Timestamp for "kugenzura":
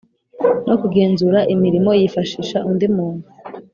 0.81-1.39